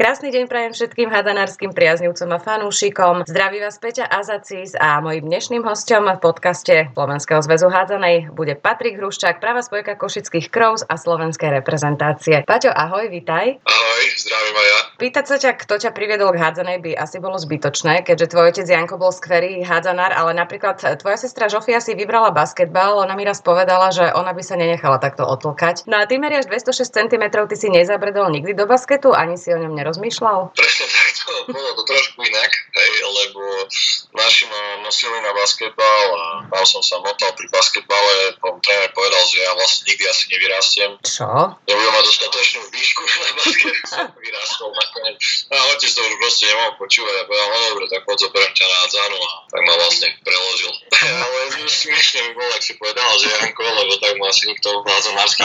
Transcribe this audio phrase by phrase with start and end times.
[0.00, 3.28] Krásny deň prajem všetkým hadanárskym priaznivcom a fanúšikom.
[3.28, 8.96] Zdraví vás Peťa Azacis a mojím dnešným hostom v podcaste Slovenského zväzu hádzanej bude Patrik
[8.96, 12.40] Hruščák, práva spojka Košických Crows a slovenskej reprezentácie.
[12.48, 13.60] Paťo, ahoj, vitaj.
[13.60, 14.78] Ahoj, zdravím aj ja.
[14.96, 18.64] Pýtať sa ťa, kto ťa priviedol k hádzanej by asi bolo zbytočné, keďže tvoj otec
[18.64, 23.44] Janko bol skvelý hádzanár, ale napríklad tvoja sestra Žofia si vybrala basketbal, ona mi raz
[23.44, 25.84] povedala, že ona by sa nenechala takto otlkať.
[25.84, 29.60] No a ty meriaš 206 cm, ty si nezabredol nikdy do basketu, ani si o
[29.60, 30.54] ňom nerozumel rozmýšľal?
[30.54, 30.70] Tak,
[31.26, 33.42] to bolo to trošku inak, hej, lebo
[34.16, 38.34] naši ma nosili na basketbal a tam som sa motal pri basketbale,
[38.64, 40.90] tréner povedal, že ja vlastne nikdy asi nevyrastiem.
[41.04, 41.28] Čo?
[41.68, 45.20] Nebudem mať dostatočnú výšku na basket, som vyrastol nakoniec.
[45.52, 48.66] A otec to už proste nemohol počúvať a povedal, no dobre, tak poď zoberiem ťa
[48.66, 50.72] na Adzanu a tak ma vlastne preložil.
[51.24, 54.90] Ale smiešne mi bolo, ak si povedal, že Janko, lebo tak mu asi nikto v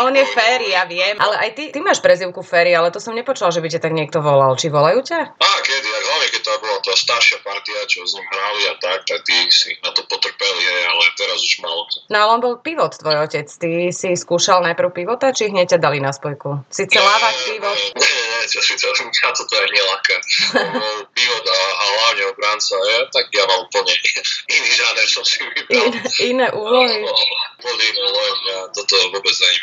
[0.04, 3.16] On je Ferry, ja viem, ale aj ty, ty máš prezivku Ferry, ale to som
[3.16, 4.54] nepočula, že by ťa tak niekto volal?
[4.60, 5.20] Či volajú ťa?
[5.40, 8.74] Á, kedy, ak hlavne keď to bola tá staršia partia, čo s ním hrali a
[8.82, 11.86] tak, tak tí si na to potrpeli, ale teraz už malo.
[12.10, 13.46] No ale on bol pivot, tvoj otec.
[13.46, 16.66] Ty si skúšal najprv pivota, či hneď ťa dali na spojku?
[16.74, 17.78] Si lávak pivot?
[17.94, 20.16] Nie, nie, čo si to, mňa to aj neláka.
[21.16, 23.94] pivot a, a hlavne obranca, ja, tak ja mám úplne
[24.56, 25.78] iný žáner, som si vybral.
[25.78, 25.94] In,
[26.34, 27.06] iné úlohy.
[27.06, 27.14] No,
[27.62, 29.58] úplne iné úlohy, mňa toto vôbec ani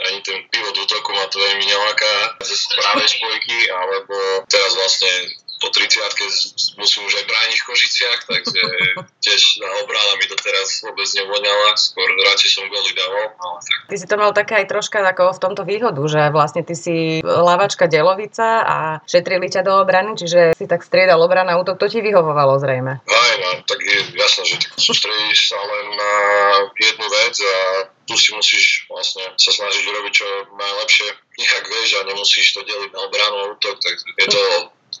[0.00, 4.16] ani ten pivot útoku ma to veľmi neláka ze správnej spojky, alebo
[4.48, 5.12] teraz vlastne
[5.60, 8.60] po 30 musím už aj brániť v Košiciach, takže
[9.24, 13.36] tiež na obrana mi to teraz vôbec nevoňala, skôr radšej som goly dával.
[13.36, 13.78] No, tak.
[13.92, 17.20] Ty si to mal také aj troška ako v tomto výhodu, že vlastne ty si
[17.20, 22.00] lavačka delovica a šetrili ťa do obrany, čiže si tak striedal obrana útok, to ti
[22.00, 23.04] vyhovovalo zrejme.
[23.04, 26.12] Aj, no, tak je jasné, že sústredíš sa len na
[26.80, 27.56] jednu vec a
[28.08, 31.08] tu si musíš vlastne sa snažiť urobiť čo najlepšie.
[31.38, 34.42] Nejak vieš a nemusíš to deliť na obranu a útok, tak je to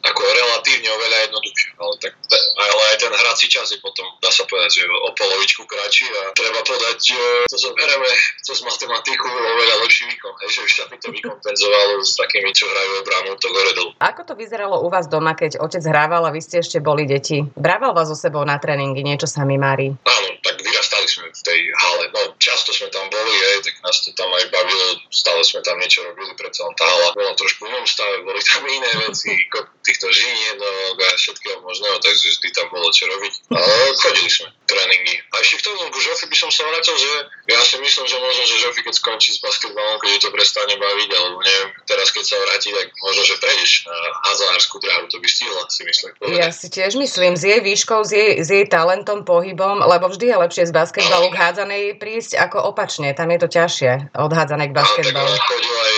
[0.00, 1.70] ako relatívne oveľa jednoduchšie.
[1.76, 2.12] Ale, tak,
[2.56, 6.20] ale aj ten hrací čas je potom, dá sa povedať, že o polovičku kratší a
[6.32, 7.20] treba povedať, že
[7.52, 8.08] to zoberieme
[8.40, 12.64] cez matematiku oveľa lepší výkon, hej, že už sa by to vykompenzovalo s takými, čo
[12.68, 16.40] hrajú obranu to gore Ako to vyzeralo u vás doma, keď otec hrával a vy
[16.40, 17.44] ste ešte boli deti?
[17.44, 19.92] Brával vás so sebou na tréningy, niečo sa mi mári?
[19.92, 20.28] Áno,
[20.62, 22.04] vyrastali sme v tej hale.
[22.12, 25.76] No, často sme tam boli, hej, tak nás to tam aj bavilo, stále sme tam
[25.80, 29.32] niečo robili, predsa tá hala bola trošku v inom stave, boli tam iné veci,
[29.86, 33.32] týchto žinienok a všetkého možného, takže vždy tam bolo čo robiť.
[33.50, 35.14] Ale chodili sme tréningy.
[35.34, 37.10] A ešte k tomu, k Žofi by som sa vrátil, že
[37.50, 41.10] ja si myslím, že možno, že Žofi keď skončí s basketbalom, keď to prestane baviť,
[41.16, 43.98] alebo neviem, teraz keď sa vráti, tak možno, že prejdeš na
[44.30, 46.12] hazánárskú dráhu, to by stihla, si myslím.
[46.38, 50.30] Ja si tiež myslím, s jej výškou, s jej, s jej talentom, pohybom, lebo vždy
[50.30, 54.74] je lepšie z basketbalu k hádzanej prísť ako opačne, tam je to ťažšie od hádzanej
[54.74, 55.30] k basketbalu.
[55.30, 55.94] No, tak aj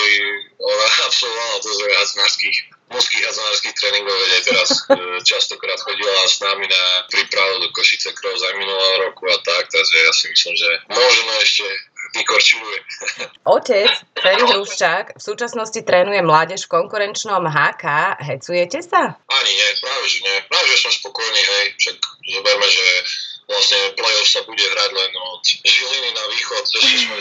[0.61, 2.59] ona absolvovala to z hazanárskych
[2.93, 8.13] mužských hazanárskych tréningov, veď aj teraz e, častokrát chodila s nami na prípravu do Košice
[8.13, 11.65] Krov za minulého roku a tak, takže ja si myslím, že možno ešte
[12.13, 12.79] vykorčuluje.
[13.57, 13.89] Otec,
[14.21, 18.21] Ferry Hruščák, v súčasnosti trénuje mládež v konkurenčnom HK.
[18.21, 19.17] Hecujete sa?
[19.33, 20.37] Ani nie, práve že nie.
[20.45, 21.67] Práve že som spokojný, hej.
[21.81, 21.97] Však
[22.37, 22.87] zoberme, že
[23.53, 26.65] vlastne play-off sa bude hrať len od Žiliny na východ.
[26.65, 27.19] Ešte sme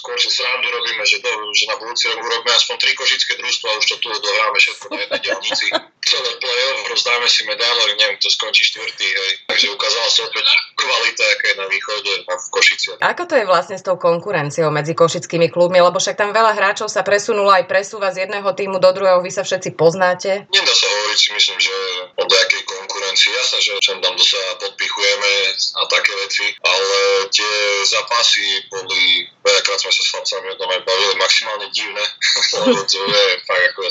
[0.00, 3.68] skôr si srandu robíme, že, to, že na budúci rok urobíme aspoň tri košické družstva
[3.68, 5.66] a už to tu dohráme všetko na jednej dielnici.
[6.04, 9.32] Celé play-off, rozdáme si medále, neviem, kto skončí štvrtý, hej.
[9.48, 10.44] Takže ukázala sa opäť
[10.76, 12.86] kvalita, aká je na východe a v Košici.
[13.00, 16.92] Ako to je vlastne s tou konkurenciou medzi košickými klubmi, lebo však tam veľa hráčov
[16.92, 20.44] sa presunulo aj presúva z jedného týmu do druhého, vy sa všetci poznáte?
[20.52, 21.74] Nedá sa hovoriť, si myslím, že
[22.20, 23.30] o nejakej konkurencii.
[23.32, 25.30] Jasné, že sem tam sa podpichujeme
[25.74, 27.52] a také veci, ale tie
[27.82, 32.04] zápasy boli, veľakrát sme sa s chlapcami o tom aj bavili, maximálne divné,
[32.90, 33.82] to je fakt ako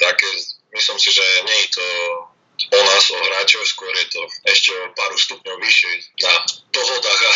[0.00, 0.28] také,
[0.72, 1.86] myslím si, že nie je to
[2.60, 6.32] o nás, o hráčov, skôr je to ešte o pár stupňov vyššie na
[6.72, 7.32] dohodách a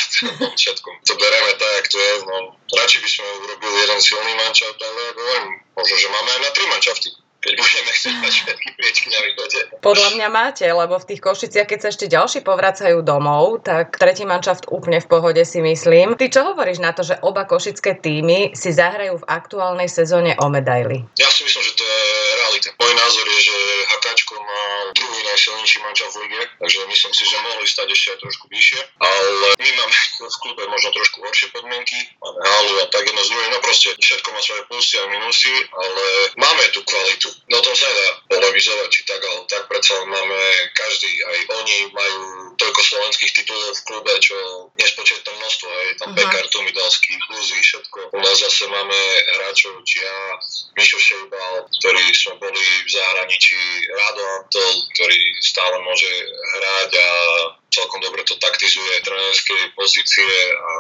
[0.52, 0.94] všetkom.
[1.08, 2.36] To bereme tak, jak to je, no
[2.76, 5.02] radšej by sme urobili jeden silný mančaft, ale
[5.72, 7.08] možno, že máme aj na tri mančafty
[7.44, 9.58] keď budeme chcieť mať všetky priečky na východe.
[9.84, 14.24] Podľa mňa máte, lebo v tých Košiciach, keď sa ešte ďalší povracajú domov, tak tretí
[14.24, 16.16] manšaft úplne v pohode si myslím.
[16.16, 20.48] Ty čo hovoríš na to, že oba košické týmy si zahrajú v aktuálnej sezóne o
[20.48, 21.04] medaily?
[21.20, 22.00] Ja si myslím, že to je
[22.40, 22.68] realita.
[22.80, 23.56] Môj názor je, že
[23.92, 24.62] Hakáčko má
[24.96, 28.80] druhý najsilnejší mančaft v lige, takže myslím si, že mohli stať ešte aj trošku vyššie,
[29.04, 33.30] ale my máme v klube možno trošku horšie podmienky, máme halu a tak jedno z
[33.34, 36.04] druhým, no proste všetko má svoje plusy a minusy, ale
[36.38, 40.40] máme tú kvalitu No to sa dá polemizovať, či tak, ale tak predsa máme
[40.72, 42.20] každý, aj oni majú
[42.56, 44.36] toľko slovenských titulov v klube, čo
[44.80, 46.18] nespočetné množstvo, aj tam uh-huh.
[46.24, 48.16] Pekar, Tomidalský, Kluzy, všetko.
[48.16, 48.98] U nás zase máme
[49.36, 50.16] hráčov, či ja,
[50.72, 53.60] Mišo Šejbal, ktorí sme boli v zahraničí,
[53.92, 56.10] Rado Antol, ktorý stále môže
[56.56, 57.08] hrať a
[57.74, 60.72] celkom dobre to taktizuje trenerskej pozície a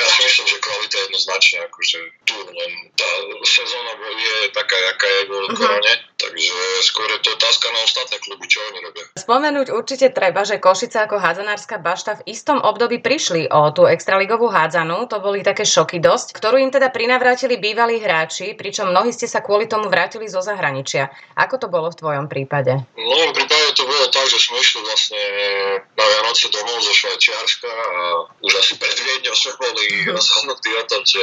[0.00, 3.08] ja si myslím, že kvalita je jednoznačne akože tu, len tá
[3.46, 5.60] sezóna je taká, aká je kvôli uh-huh.
[5.62, 9.04] korone, takže skôr je to otázka na ostatné kluby, čo oni robia.
[9.14, 14.50] Spomenúť určite treba, že Košice ako hádzanárska bašta v istom období prišli o tú extraligovú
[14.50, 19.30] hádzanú, to boli také šoky dosť, ktorú im teda prinavrátili bývalí hráči, pričom mnohí ste
[19.30, 21.08] sa kvôli tomu vrátili zo zahraničia.
[21.38, 22.74] Ako to bolo v tvojom prípade?
[22.98, 25.22] V mojom prípade to bolo tak, že sme išli vlastne
[25.94, 27.92] na Vianoce domov zo Švajčiarska a
[28.42, 31.22] už asi pred Viedňou sme boli rozhodnutí o tom, že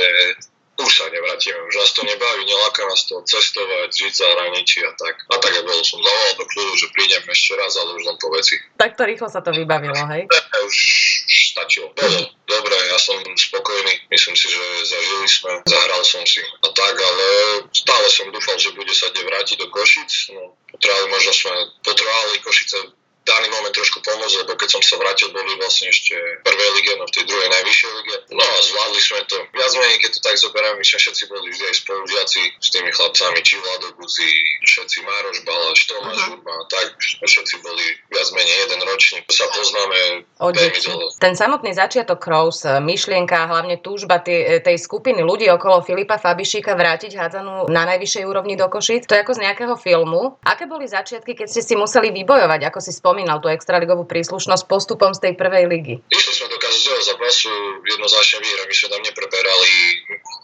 [0.76, 4.92] už sa nevrátime, už nás to nebaví, neláka nás to cestovať, žiť za hraničí a
[5.00, 5.16] tak.
[5.32, 8.28] A tak bol som zavolal do kľudu, že prídem ešte raz, ale už len po
[8.36, 8.60] veci.
[8.76, 10.28] Takto rýchlo sa to vybavilo, hej?
[10.28, 10.76] Ne, už
[11.56, 11.96] stačilo.
[11.96, 16.96] Bolo dobre, ja som spokojný, myslím si, že zažili sme, zahral som si a tak,
[17.00, 17.26] ale
[17.72, 20.36] stále som dúfal, že bude sa kde vrátiť do Košic.
[20.36, 21.54] No, potrebovali, možno sme
[21.88, 22.78] potrebovali Košice
[23.26, 26.92] daný moment trošku pomôcť, lebo keď som sa vrátil, boli vlastne ešte v prvej lige,
[26.96, 28.16] no v tej druhej najvyššej lige.
[28.32, 29.38] No a zvládli sme to.
[29.52, 32.90] Viac menej, keď to tak zoberiem, my sme všetci boli vždy aj spolužiaci s tými
[32.94, 34.32] chlapcami, či Vlado Guzi,
[34.64, 36.34] všetci Mároš Balaš, Tomáš uh-huh.
[36.38, 39.24] Urba, tak sme všetci boli viac menej jeden ročník.
[39.28, 40.00] Sa poznáme.
[41.18, 46.22] Ten samotný začiatok Crows, e, myšlienka, hlavne túžba tej, e, tej skupiny ľudí okolo Filipa
[46.22, 50.38] Fabišíka vrátiť hádzanú na najvyššej úrovni do Košic, to je ako z nejakého filmu.
[50.46, 54.68] Aké boli začiatky, keď ste si museli vybojovať, ako si spomínal spomínal tú extraligovú príslušnosť
[54.68, 55.96] postupom z tej prvej ligy.
[56.12, 57.48] Išli sme do každého zápasu
[57.88, 58.68] jednoznačne výhra.
[58.68, 59.72] My sme tam nepreberali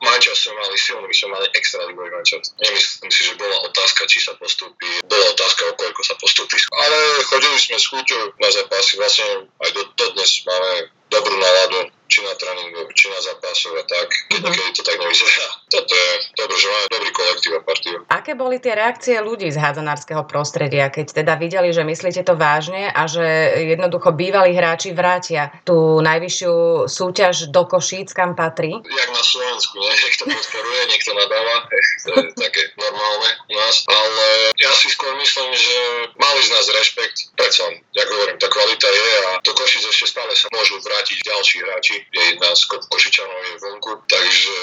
[0.01, 2.55] mančas sme mali silný, my sme mali extraligový mančas.
[2.57, 4.87] Nemyslím si, že bola otázka, či sa postupí.
[5.05, 6.57] Bola otázka, o koľko sa postupí.
[6.91, 8.99] Ale chodili sme s chuťou na zápasy.
[8.99, 10.71] Vlastne aj do, dodnes máme
[11.11, 14.75] dobrú náladu či na tréningu, či na zápasoch a tak, keď uh-huh.
[14.75, 15.47] to tak nevyzerá.
[15.71, 17.97] Toto je dobré, že máme dobrý kolektív a partiu.
[18.11, 22.91] Aké boli tie reakcie ľudí z hádzanárskeho prostredia, keď teda videli, že myslíte to vážne
[22.91, 23.23] a že
[23.63, 28.75] jednoducho bývalí hráči vrátia tú najvyššiu súťaž do Košíc, kam patrí?
[28.75, 29.95] Jak na Slovensku, ne?
[29.95, 31.55] niekto podporuje, niekto nadáva,
[32.03, 35.79] to je také normálne u nás, ale ja si skôr myslím, že
[36.19, 40.33] mali z nás rešpekt, predsa, jak hovorím, tá kvalita je a do Košic ešte stále
[40.33, 44.57] sa môžu vrátiť ďalší hráči, je nás Košičanov je vonku, takže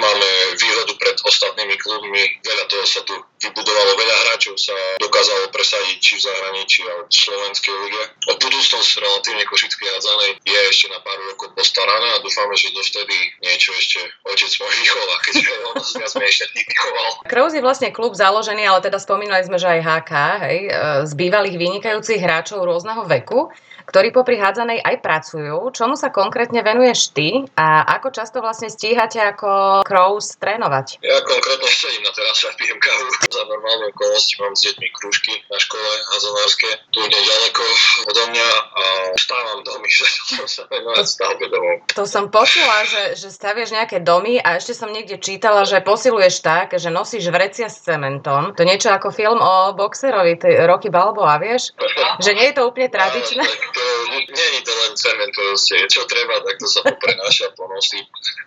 [0.00, 2.24] máme výhodu pred ostatnými klubmi.
[2.40, 7.14] Veľa toho sa tu vybudovalo, veľa hráčov sa dokázalo presadiť či v zahraničí, alebo v
[7.14, 8.02] slovenskej lige.
[8.28, 13.16] O budúcnosť relatívne košickej hádzanej je ešte na pár rokov postaraná a dúfame, že dovtedy
[13.42, 17.10] niečo ešte otec môj vychová, keďže on viac ešte vychoval.
[17.26, 20.12] Kraus je vlastne klub založený, ale teda spomínali sme, že aj HK,
[20.44, 20.70] hej, e,
[21.06, 23.50] z bývalých vynikajúcich hráčov rôzneho veku
[23.88, 25.72] ktorí popri hádzanej aj pracujú.
[25.72, 31.00] Čomu sa konkrétne venuješ ty a ako často vlastne stíhate ako Crows trénovať?
[31.00, 33.08] Ja konkrétne sedím na terase a pijem kávu.
[33.28, 36.68] Za normálne okolnosti mám s deťmi krúžky na škole hádzanárske.
[36.90, 37.62] Tu ďaleko
[38.08, 38.84] odo mňa a
[39.20, 40.04] stávam domy, že
[40.48, 41.84] sa venovať stavbe domov.
[41.92, 46.40] To som počula, že, že staviaš nejaké domy a ešte som niekde čítala, že posiluješ
[46.40, 48.56] tak, že nosíš vrecia s cementom.
[48.56, 51.76] To niečo ako film o boxerovi, Rocky Balboa, vieš?
[52.24, 53.46] Že nie je to úplne tradičné
[53.78, 58.00] to není to len cement, proste čo treba, tak to sa poprenáša, ponosí,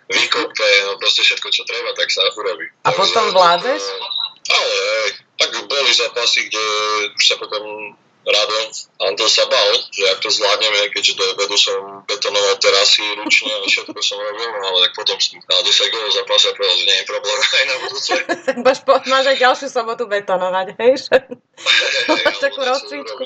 [0.08, 2.66] vykope, no proste všetko, čo treba, tak sa urobí.
[2.86, 3.82] A potom vládzeš?
[4.50, 4.78] Ale
[5.38, 6.64] tak boli zápasy, kde
[7.22, 8.58] sa potom Rado,
[9.02, 13.66] Anton sa bal, že ak to zvládneme, keďže do obedu som betonoval terasy ručne a
[13.66, 16.96] všetko som robil, no ale tak potom som na 10 gólov a povedal, že nie
[17.02, 18.12] je problém aj na budúce.
[18.62, 18.78] Máš,
[19.10, 20.92] máš aj ďalšiu sobotu betonovať, hej?
[22.06, 23.22] Máš takú rozcvičku.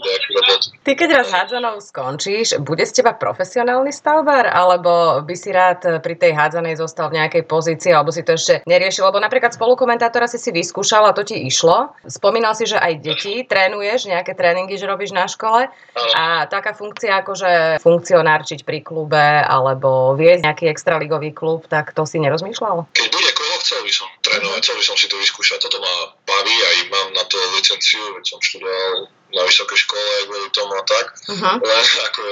[0.80, 6.16] Ty keď raz hádzanou skončíš, bude z teba profesionálny stavbar, alebo by si rád pri
[6.16, 10.40] tej hádzanej zostal v nejakej pozícii, alebo si to ešte neriešil, lebo napríklad spolukomentátora si
[10.40, 11.92] si vyskúšal a to ti išlo.
[12.08, 15.68] Spomínal si, že aj deti trénuješ, nejaké tréningy, že robíš na škole
[16.16, 17.50] a taká funkcia ako, že
[17.82, 22.88] funkcionárčiť pri klube alebo viesť nejaký extraligový klub, tak to si nerozmýšľal?
[22.94, 25.58] Keď bude koho, chcel by som trénovať, chcel by som si to vyskúšať.
[25.60, 30.48] Toto ma baví, aj mám na to licenciu, veď som študoval na vysokej škole kvôli
[30.54, 31.06] tomu a tak.
[31.26, 31.58] Uh-huh.
[31.58, 32.22] Len ako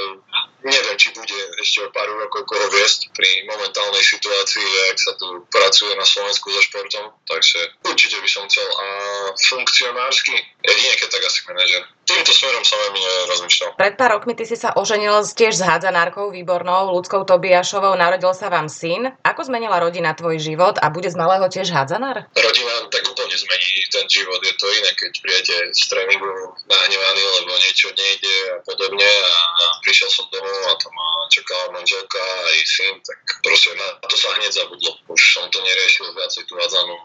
[0.64, 5.44] neviem, či bude ešte o pár rokov koho viesť pri momentálnej situácii, ak sa tu
[5.52, 8.64] pracuje na Slovensku so športom, takže určite by som chcel.
[8.64, 8.86] A
[9.36, 10.34] funkcionársky,
[10.64, 11.82] jedine keď tak asi manažer.
[12.04, 13.70] Tým týmto smerom som veľmi nerozmýšľal.
[13.80, 18.52] Pred pár rokmi ty si sa oženil tiež s hádzanárkou výbornou, ľudskou Tobiašovou, narodil sa
[18.52, 19.08] vám syn.
[19.24, 22.28] Ako zmenila rodina tvoj život a bude z malého tiež hádzanár?
[22.36, 22.72] Rodina
[23.42, 24.40] úplne ten život.
[24.44, 26.30] Je to iné, keď prijete z tréningu
[26.70, 29.34] nahnevaný, lebo niečo nejde a podobne a,
[29.82, 34.16] prišiel som domov a tam ma čakala manželka a aj syn, tak proste na to
[34.16, 34.90] sa hneď zabudlo.
[35.10, 36.96] Už som to neriešil viacej tú hádzanú.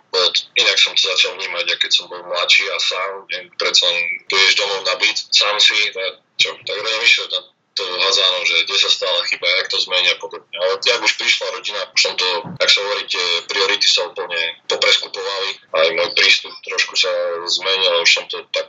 [0.59, 3.11] Inak som to začal vnímať, a keď som bol mladší a sám,
[3.57, 3.87] predsa
[4.29, 7.41] tu ješ domov na byt, sám si, tak, čo, tak rozmýšľať na
[7.79, 10.51] to že kde sa stala chyba, jak to zmenia a podobne.
[10.59, 12.27] Ale ak už prišla rodina, už som to,
[12.59, 17.11] ak sa hovorí, tie priority sa úplne popreskupovali, aj môj prístup trošku sa
[17.47, 18.67] zmenil, už som to tak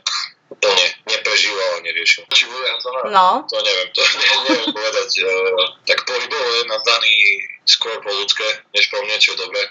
[0.51, 2.23] úplne neprežíval a neriešil.
[2.31, 2.67] Či bude
[3.11, 3.43] No.
[3.47, 5.09] To neviem, to ne, neviem povedať.
[5.23, 7.15] Uh, tak pohybovo je na daný
[7.63, 9.63] skôr po ľudské, než po mne, čo je dobré.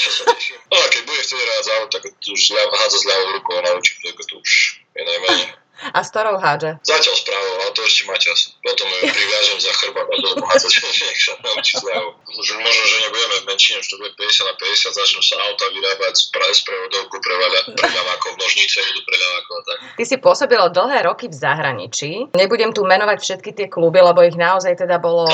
[0.70, 3.96] no a keď bude chcieť rád závod, tak už hádza z ľavou rukou a naučí,
[4.04, 4.52] to, to už
[4.92, 5.61] je najmenej.
[5.90, 6.78] A s ktorou hádže?
[6.86, 8.54] Zatiaľ správou, ale to ešte má čas.
[8.62, 12.14] Potom ju priviažem za chrbát a budem hádzať, nech sa naučí zľavou.
[12.38, 16.14] Možno, že nebudeme v menšine, už to bude 50 na 50, začnú sa auta vyrábať
[16.14, 19.76] z, pre, z prevodovku preľavákov, nožnice idú preľavákov a tak.
[19.98, 22.10] Ty si pôsobil dlhé roky v zahraničí.
[22.38, 25.26] Nebudem tu menovať všetky tie kluby, lebo ich naozaj teda bolo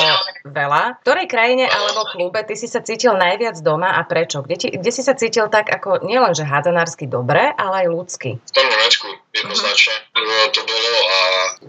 [0.48, 0.82] veľa.
[0.98, 4.40] V ktorej krajine alebo klube ty si sa cítil najviac doma a prečo?
[4.40, 8.30] Kde, ti, kde si sa cítil tak ako nielenže hádzanársky dobre, ale aj ľudsky?
[8.40, 9.94] V tom Nemecku jednoznačne.
[10.16, 10.48] Uh-huh.
[10.50, 11.20] To bolo a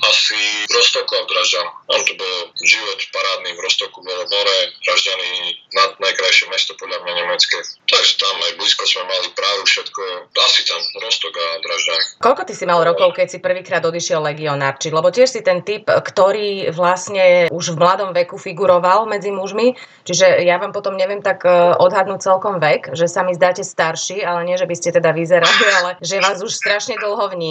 [0.07, 1.75] asi v Rostoku a v Dražďanoch.
[1.91, 5.29] Tam to bol život parádny, v Rostoku bolo more, Dražďany
[5.75, 7.57] nad najkrajšie mesto podľa mňa nemecké.
[7.91, 10.01] Takže tam aj blízko sme mali právu všetko,
[10.39, 12.03] asi tam Rostok a Dražďany.
[12.23, 14.91] Koľko ty si mal rokov, keď si prvýkrát odišiel legionárčiť?
[14.95, 19.75] Lebo tiež si ten typ, ktorý vlastne už v mladom veku figuroval medzi mužmi,
[20.07, 24.23] čiže ja vám potom neviem tak e, odhadnúť celkom vek, že sa mi zdáte starší,
[24.23, 27.48] ale nie, že by ste teda vyzerali, ale že vás už strašne dlho vnímam.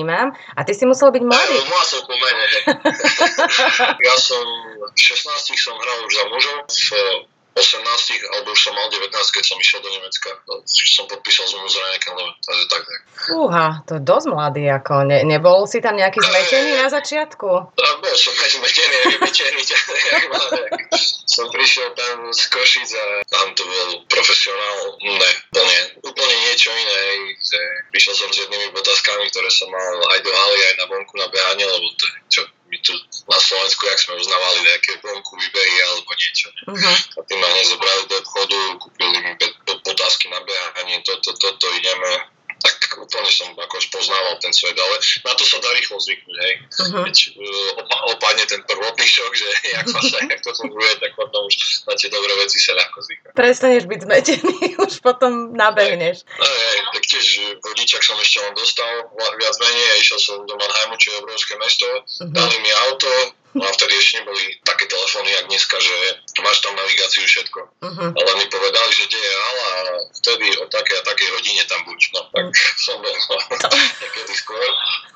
[0.56, 1.56] A ty si musel byť mladý.
[1.56, 2.02] Aj, mal som
[4.08, 4.42] ja som
[4.84, 9.44] v 16 som hral už za mužov, v 18, alebo už som mal 19, keď
[9.44, 10.30] som išiel do Nemecka.
[10.64, 12.14] Som podpísal zmluvu s Reineken,
[12.46, 12.82] takže tak.
[13.18, 17.74] Fúha, to je dosť mladý, ako ne, nebol si tam nejaký zmetený na začiatku?
[17.74, 19.62] Tak bol som zmetený, vymetený,
[21.34, 27.00] som prišiel tam z Košic a tam to bol profesionál, ne, plne, úplne niečo iné,
[27.90, 31.28] prišiel som s jednými botaskami, ktoré som mal aj do haly, aj na vonku na
[31.28, 32.92] behanie, lebo to, čo, my tu
[33.28, 36.48] na Slovensku, jak sme uznávali nejaké vonku výbehy alebo niečo.
[36.68, 36.96] Uh-huh.
[37.16, 39.32] A tým ma nezobrali do obchodu, kúpili mi
[39.84, 44.96] potázky na behanie, toto, toto, to, ideme tak úplne som ako poznával ten svet, ale
[44.98, 46.54] na to sa dá rýchlo zvyknúť, hej.
[46.66, 47.04] Uh-huh.
[47.06, 50.00] Keď uh, opadne ten prvotný šok, že jak, sa,
[50.32, 51.54] jak to funguje, tak potom už
[51.86, 53.28] na tie dobré veci sa ľahko zvykne.
[53.34, 56.26] Prestaneš byť zmetený, už potom nabehneš.
[56.26, 57.26] No, hej, tak tiež
[57.62, 58.90] vodičak som ešte len dostal
[59.38, 62.32] viac menej a išiel som do Mannheimu, čo je obrovské mesto, uh-huh.
[62.34, 63.10] dali mi auto,
[63.56, 65.96] No a vtedy ešte neboli také telefóny, jak dneska, že
[66.48, 67.60] máš tam navigáciu všetko.
[67.84, 68.08] Uh-huh.
[68.16, 69.80] Ale mi povedali, že kde je hala a
[70.16, 72.00] vtedy o takej a takej hodine tam buď.
[72.16, 72.80] No tak uh-huh.
[72.88, 73.12] som bol
[74.00, 74.64] niekedy skôr.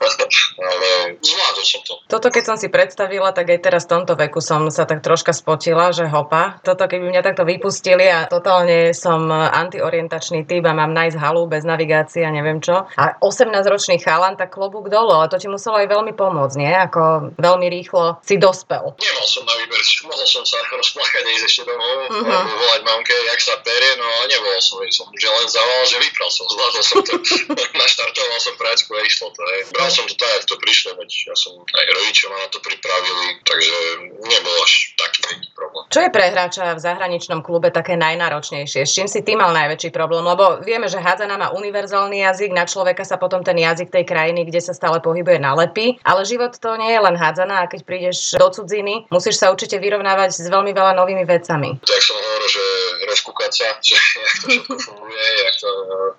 [0.62, 1.94] Ale zvládol som to.
[2.10, 5.32] Toto keď som si predstavila, tak aj teraz v tomto veku som sa tak troška
[5.32, 6.60] spotila, že hopa.
[6.60, 11.62] Toto keby mňa takto vypustili a totálne som antiorientačný typ a mám nájsť halu bez
[11.64, 12.84] navigácie a neviem čo.
[12.98, 16.72] A 18-ročný chalan, tak klobúk dolu, ale to ti muselo aj veľmi pomôcť, nie?
[16.72, 18.98] Ako veľmi rýchlo si dospel?
[18.98, 22.44] Nemal som na výber, mohol som sa rozplakať ísť ešte domov, uh-huh.
[22.58, 26.30] volať mamke, jak sa perie, no ale nebol som, som že len zavolal, že vypral
[26.30, 27.14] som, zvládol som to,
[27.82, 29.60] naštartoval som práčku a išlo to, hej.
[29.72, 33.26] Bral som to tak, to prišlo, veď ja som aj rodičia ma na to pripravili,
[33.46, 33.76] takže
[34.22, 35.84] nebol až taký veľký problém.
[35.92, 38.80] Čo je pre hráča v zahraničnom klube také najnáročnejšie?
[38.84, 40.24] S čím si ty mal najväčší problém?
[40.24, 44.48] Lebo vieme, že hádzana má univerzálny jazyk, na človeka sa potom ten jazyk tej krajiny,
[44.48, 48.38] kde sa stále pohybuje, nalepí, ale život to nie je len hádzana a keď prídeš
[48.38, 51.68] do cudziny, musíš sa určite vyrovnávať s veľmi veľa novými vecami.
[51.84, 52.64] Tak som hovoril, že
[53.04, 55.70] rozkúkať sa, že jak to všetko funguje, jak to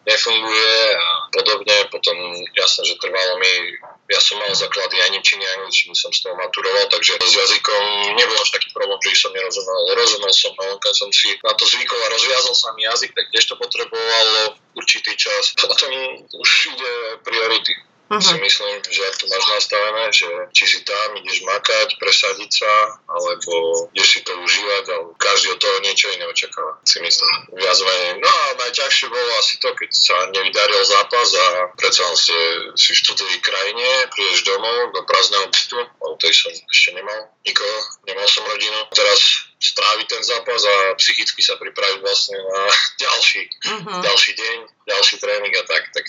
[0.06, 1.78] nefunguje a podobne.
[1.90, 2.16] Potom
[2.54, 6.36] jasné, že trvalo mi ja som mal základy aj nemčiny, aj angličtiny som z toho
[6.36, 7.84] maturoval, takže s jazykom
[8.20, 9.80] nebol až taký problém, že som nerozumel.
[9.96, 13.32] Rozumel som, no, keď som si na to zvykol a rozviazal sa mi jazyk, tak
[13.32, 15.56] tiež to potrebovalo určitý čas.
[15.56, 15.90] Potom
[16.36, 17.74] už ide priority
[18.18, 18.30] uh-huh.
[18.34, 22.72] si myslím, že ak to máš nastavené, že či si tam ideš makať, presadiť sa,
[23.10, 23.54] alebo
[23.94, 27.34] ideš si to užívať, alebo každý od toho niečo iné očakáva, si myslím.
[27.56, 28.20] Viac menej.
[28.20, 31.46] No a najťažšie bolo asi to, keď sa nevydaril zápas a
[31.78, 32.38] predsa si,
[32.76, 37.78] si v cudzej krajine, prídeš domov do prázdneho bytu, ale tej som ešte nemal nikoho,
[38.08, 38.80] nemal som rodinu.
[38.92, 42.68] Teraz stráviť ten zápas a psychicky sa pripraviť vlastne na
[43.08, 44.02] ďalší, uh-huh.
[44.04, 44.58] ďalší deň,
[44.92, 46.06] ďalší tréning a tak, tak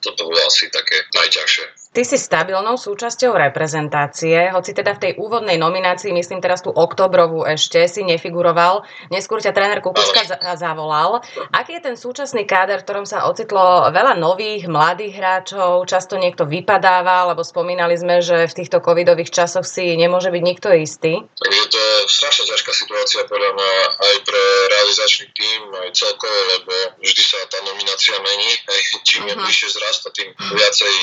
[0.00, 5.58] toto bolo asi také najťažšie Ty si stabilnou súčasťou reprezentácie, hoci teda v tej úvodnej
[5.58, 8.86] nominácii, myslím teraz tú oktobrovú ešte, si nefiguroval.
[9.10, 10.22] Neskôr ťa tréner Kukučka
[10.54, 11.18] zavolal.
[11.50, 16.46] Aký je ten súčasný káder, v ktorom sa ocitlo veľa nových, mladých hráčov, často niekto
[16.46, 21.26] vypadáva, lebo spomínali sme, že v týchto covidových časoch si nemôže byť nikto istý?
[21.26, 24.44] Takže to je strašne ťažká situácia podľa mňa aj pre
[24.78, 28.62] realizačný tým, aj celkovo, lebo vždy sa tá nominácia mení.
[28.70, 29.34] Aj čím uh-huh.
[29.34, 29.42] je mhm.
[29.42, 30.94] bližšie zrasta, tým viacej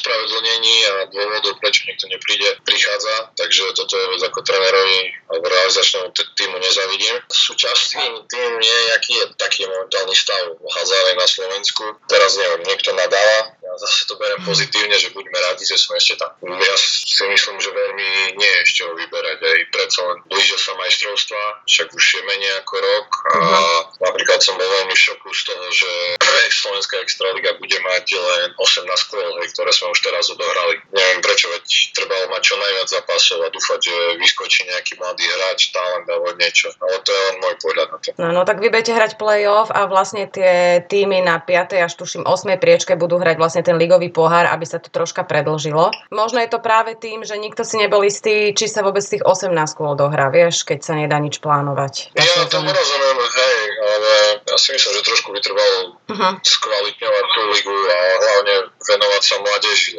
[0.00, 3.36] ospravedlnení a dôvodov, prečo niekto nepríde, prichádza.
[3.36, 7.20] Takže toto je vec ako trénerovi alebo realizačnému týmu nezavidím.
[7.28, 11.84] Súčasný tým je, aký je taký momentálny stav hádzali na Slovensku.
[12.08, 16.18] Teraz neviem, niekto nadáva, ja zase to beriem pozitívne, že buďme radi, že sme ešte
[16.18, 16.34] tam.
[16.42, 20.74] Ja si myslím, že veľmi nie je ešte ho vyberať, aj predsa len blížia sa
[20.74, 23.80] majstrovstva, však už je menej ako rok a uh-huh.
[24.02, 25.90] napríklad som bol veľmi v šoku z toho, že
[26.60, 30.82] Slovenská extraliga bude mať len 18 kôl, ktoré sme už teraz odohrali.
[30.90, 35.70] Neviem prečo, veď trebalo mať čo najviac zápasov a dúfať, že vyskočí nejaký mladý hráč,
[35.70, 36.74] talent alebo niečo.
[36.82, 38.08] Ale to je len môj pohľad na to.
[38.18, 41.86] No, no tak vy budete hrať play-off a vlastne tie týmy na 5.
[41.86, 42.58] až tuším 8.
[42.58, 45.90] priečke budú hrať vlastne ten ligový pohár, aby sa to troška predlžilo.
[46.12, 49.52] Možno je to práve tým, že nikto si nebol istý, či sa vôbec tých 18
[49.76, 52.14] kôl dohrá, vieš, keď sa nedá nič plánovať.
[52.16, 53.58] Ja tomu rozumiem, hej,
[54.00, 56.32] ale ja si myslím, že trošku by trebalo uh-huh.
[56.40, 59.92] skvalitňovať tú ligu a hlavne venovať sa mládeži,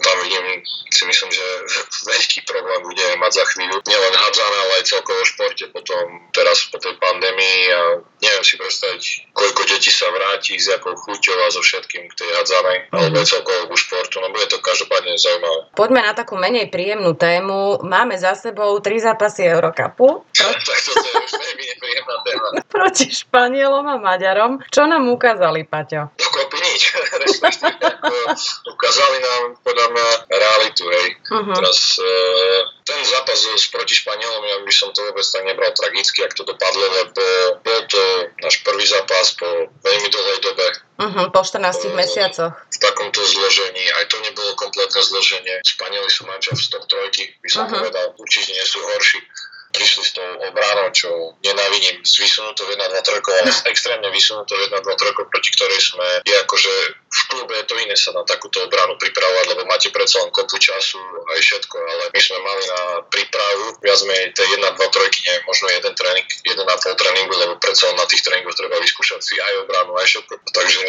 [0.00, 1.46] tam vidím, si myslím, že
[2.08, 3.76] veľký problém bude mať za chvíľu.
[3.84, 7.80] Nielen hádzané, ale aj celkovo v športe potom teraz po tej pandémii a
[8.24, 12.30] neviem si predstaviť, koľko detí sa vráti s jakou chuťou a so všetkým k tej
[12.32, 12.96] hádzanej, uh-huh.
[12.96, 15.60] alebo celkovo ku športu, no bude to každopádne zaujímavé.
[15.76, 17.84] Poďme na takú menej príjemnú tému.
[17.84, 20.24] Máme za sebou tri zápasy Eurocupu.
[20.68, 22.46] tak toto je už veľmi nepríjemná téma.
[22.80, 24.62] Proti Španielom a Maďarom.
[24.70, 26.14] Čo nám ukázali, Paťo?
[26.14, 26.82] Dokopy nič.
[28.74, 31.08] ukázali nám podľa mňa realitu, hej.
[31.26, 31.54] Uh-huh.
[31.58, 32.06] Teraz e,
[32.86, 33.42] ten zápas
[33.74, 37.22] proti Španielom, ja by som to vôbec tak nebral tragicky, ak to dopadlo, lebo
[37.66, 38.02] bol to
[38.40, 39.46] náš prvý zápas po
[39.82, 40.66] veľmi dlhej dobe.
[41.00, 42.54] Uh-huh, po 14 uh, mesiacoch.
[42.54, 45.58] V takomto zložení, aj to nebolo kompletné zloženie.
[45.66, 47.82] Španieli sú mančov z top trojky, by som uh-huh.
[47.82, 49.20] povedal, určite nie sú horší
[49.70, 51.08] prišli s tou obranou, čo
[51.40, 56.34] nenávidím, s vysunutou 1-2 trojkou, ale s extrémne vysunutou 1-2 trojkou, proti ktorej sme, je
[56.42, 56.72] akože
[57.10, 60.58] v klube je to iné sa na takúto obranu pripravovať, lebo máte predsa len kopu
[60.62, 60.98] času
[61.34, 65.66] aj všetko, ale my sme mali na prípravu viac menej tej 1-2 trojky, neviem, možno
[65.70, 69.94] jeden tréning, 1,5 tréningu, lebo predsa len na tých tréningoch treba vyskúšať si aj obranu,
[69.98, 70.34] aj všetko.
[70.54, 70.82] Takže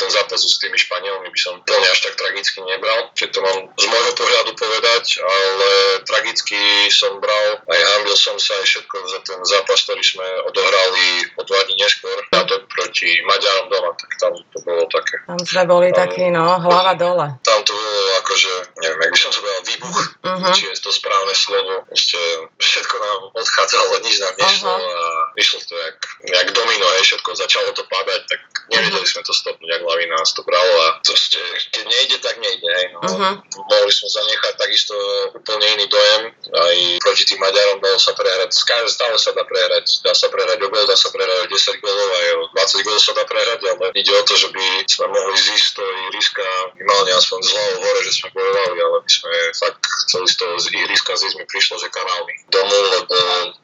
[0.00, 3.58] ten zápas s tými Španielmi by som plne až tak tragicky nebral, keď to mám
[3.76, 5.68] z môjho pohľadu povedať, ale
[6.08, 11.30] tragicky som bral aj hambil som sa aj všetko za ten zápas, ktorý sme odohrali
[11.38, 15.22] o dva dní neskôr, to proti Maďarom doma, tak tam to bolo také.
[15.28, 17.26] Tam sme boli tam, takí, no, hlava dole.
[17.44, 18.52] Tam to bolo akože,
[18.82, 20.52] neviem, jak by som to povedal, výbuch, uh-huh.
[20.56, 22.18] či je to správne slovo, ešte
[22.58, 24.98] všetko nám odchádzalo, nič nám nešlo uh-huh.
[24.98, 25.06] a
[25.38, 25.96] vyšlo to jak,
[26.34, 28.40] jak domino, hej, všetko začalo to padať, tak
[28.74, 29.12] nevedeli uh-huh.
[29.14, 31.38] sme to stopnúť, jak lavina nás to bralo a proste,
[31.70, 33.00] keď nejde, tak nejde, hej, no.
[33.06, 33.34] Uh-huh.
[33.70, 34.94] Mohli sme zanechať takisto
[35.38, 40.10] úplne iný dojem, aj proti tým Maďarom bol sa prehrať, stále sa dá prehrať, dá
[40.10, 43.12] sa prehrať o gol, dá sa prehrať o 10 golov, aj o 20 golov sa
[43.14, 47.38] dá prehrať, ale ide o to, že by sme mohli zísť to ihriska minimálne aspoň
[47.46, 51.12] z hlavou hore, že sme bojovali, ale my sme fakt chceli z toho z ihriska
[51.14, 53.16] zísť mi prišlo, že kanálny domov, lebo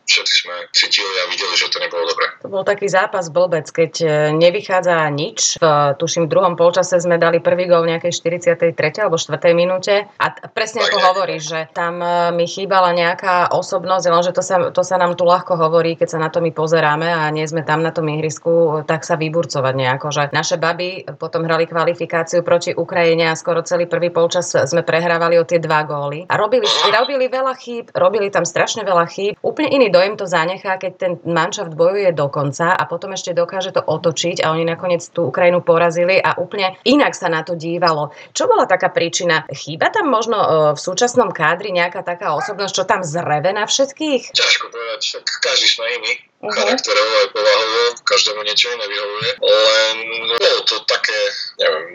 [0.04, 2.26] všetci sme cítili a videli, že to nebolo dobré.
[2.44, 5.56] To bol taký zápas blbec, keď e, nevychádza nič.
[5.60, 5.64] V,
[5.96, 9.04] tuším, v druhom polčase sme dali prvý gol v nejakej 43.
[9.04, 9.38] alebo 4.
[9.56, 14.56] minúte a presne ako hovoríš, že tam e, mi chýbala nejaká osobnosť, lenže to sa,
[14.70, 17.64] to sa nám tu ľahko hovorí, keď sa na to my pozeráme a nie sme
[17.64, 20.06] tam na tom ihrisku, tak sa vyburcovať nejako.
[20.12, 25.40] Že naše baby potom hrali kvalifikáciu proti Ukrajine a skoro celý prvý polčas sme prehrávali
[25.40, 26.28] o tie dva góly.
[26.28, 29.32] A robili, robili veľa chýb, robili tam strašne veľa chýb.
[29.40, 31.12] Úplne iný dojem to zanechá, keď ten
[31.54, 35.62] manšaft bojuje do konca a potom ešte dokáže to otočiť a oni nakoniec tú Ukrajinu
[35.62, 38.10] porazili a úplne inak sa na to dívalo.
[38.34, 39.46] Čo bola taká príčina?
[39.46, 44.34] Chýba tam možno e, v súčasnom kádri nejaká taká osobnosť, čo tam zreve na všetkých?
[44.34, 46.12] Ťažko povedať, však každý sme iný
[46.44, 46.56] uh-huh.
[46.56, 49.94] charakterovo aj povahovo, každému niečo iné vyhovuje, len
[50.36, 51.18] bolo to také,
[51.58, 51.86] neviem,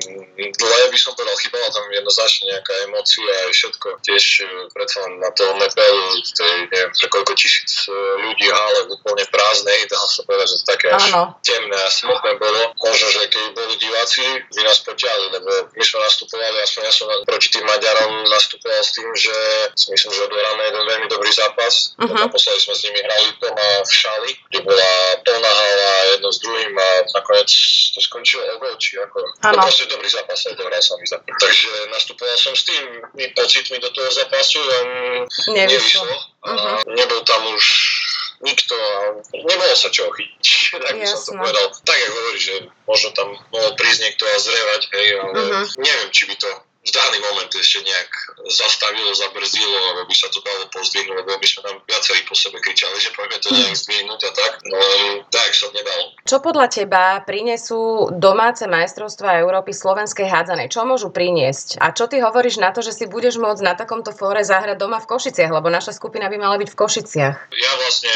[0.58, 3.88] dlhé by som povedal, chýbala tam jednoznačne nejaká emócia aj všetko.
[4.02, 7.94] Tiež e, predsa na tom nepelu, tej, neviem, pre koľko tisíc e,
[8.26, 11.36] ľudí ale úplne prázdnej, dá sa povedať, že to také až Áno.
[11.44, 12.62] temné a smutné bolo.
[12.80, 14.24] Možno, že keď boli diváci,
[14.56, 18.92] by nás poťali, lebo my sme nastupovali, aspoň ja som proti tým Maďarom nastupoval s
[18.96, 19.36] tým, že
[19.76, 21.94] si myslím, že odohráme jeden veľmi dobrý zápas.
[22.00, 22.16] Uh-huh.
[22.16, 26.74] Naposledy sme s nimi hrali doma v Šali, kde bola plná hala jedno s druhým
[26.74, 27.52] a nakoniec
[27.94, 29.22] to skončilo o gol, či ako.
[29.46, 29.62] Ano.
[29.62, 31.22] To proste dobrý zápas, aj dohral sa mi za.
[31.22, 32.86] Takže nastupoval som s tým
[33.38, 34.88] pocitmi do toho zápasu, len
[35.54, 36.08] nevyšlo.
[36.40, 36.80] Uh-huh.
[36.96, 37.66] nebol tam už
[38.40, 40.48] nikto a nebolo sa čoho chytiť,
[40.88, 41.66] tak by som to povedal.
[41.84, 42.56] Tak, ako hovorí, že
[42.88, 45.66] možno tam mohol prísť niekto a zrevať, hej, ale uh-huh.
[45.84, 46.50] neviem, či by to
[46.90, 48.10] v daný moment ešte nejak
[48.50, 52.58] zastavilo, zabrzdilo, alebo by sa to dalo pozdvihnúť, lebo by sme tam viacerí po sebe
[52.58, 54.52] kričali, že poďme to nejak zdvihnúť a tak.
[54.66, 54.80] No
[55.30, 56.18] tak sa nedalo.
[56.26, 60.74] Čo podľa teba prinesú domáce majstrovstvá Európy slovenskej hádzanej?
[60.74, 61.78] Čo môžu priniesť?
[61.78, 64.98] A čo ty hovoríš na to, že si budeš môcť na takomto fóre zahrať doma
[64.98, 67.36] v Košiciach, lebo naša skupina by mala byť v Košiciach?
[67.54, 68.14] Ja vlastne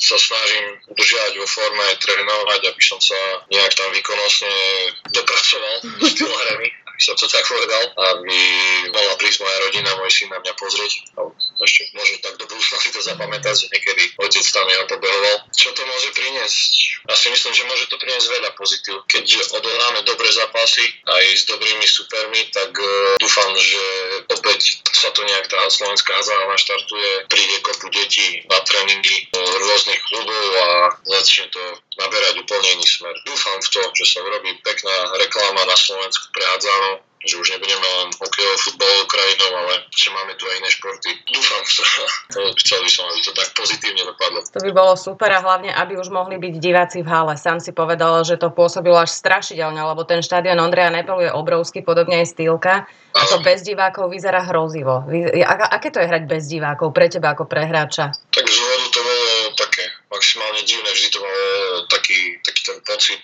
[0.00, 3.18] sa snažím udržiavať vo forme, trénovať, aby som sa
[3.52, 4.54] nejak tam výkonnostne
[5.12, 6.34] dopracoval do štýlu
[7.04, 7.84] som to tak povedal,
[8.16, 8.38] aby
[8.88, 10.92] mohla prísť moja rodina, môj syn na mňa pozrieť.
[11.20, 15.36] No, ešte možno tak do budúcna si to zapamätať, že niekedy otec tam jeho pobehoval.
[15.54, 16.72] Čo to môže priniesť?
[17.04, 18.96] Ja si myslím, že môže to priniesť veľa pozitív.
[19.06, 23.82] Keď odohráme dobré zápasy aj s dobrými supermi, tak uh, dúfam, že
[24.32, 30.44] opäť sa to nejak tá slovenská hazard naštartuje, príde kopu detí na tréningy rôznych klubov
[30.56, 30.66] a
[31.20, 31.62] začne to
[32.00, 33.14] naberať úplne iný smer.
[33.28, 37.88] Dúfam v to, že sa urobí pekná reklama na Slovensku pre Hadzanov, že už nebudeme
[38.04, 41.10] len hokejovou futbalovou krajinou, ale že máme tu aj iné športy.
[41.32, 44.38] Dúfam chcel by som, aby to tak pozitívne dopadlo.
[44.44, 47.34] To by bolo super a hlavne, aby už mohli byť diváci v hale.
[47.40, 51.80] Sám si povedal, že to pôsobilo až strašidelne, lebo ten štadión Ondreja Nepelu je obrovský,
[51.80, 52.84] podobne aj stýlka.
[53.14, 55.06] A to bez divákov vyzerá hrozivo.
[55.46, 58.10] Aké to je hrať bez divákov pre teba ako pre hráča?
[58.10, 61.42] Tak z úvodu to bolo také maximálne divné, vždy to malo
[61.90, 63.22] taký, taký ten pocit,